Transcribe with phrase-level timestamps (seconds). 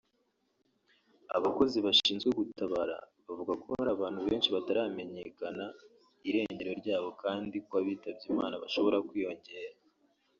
[1.37, 5.65] Abakozi bashinzwe gutabara bavuga ko hari abantu benshi bataramenyekana
[6.29, 9.73] irengero ryabo kandi ko abitabye Imana bashobora kwiyongera